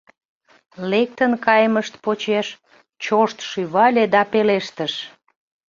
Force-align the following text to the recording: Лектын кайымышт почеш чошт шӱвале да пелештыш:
Лектын 0.91 1.31
кайымышт 1.45 1.93
почеш 2.03 2.47
чошт 3.03 3.37
шӱвале 3.49 4.03
да 4.13 4.21
пелештыш: 4.31 4.93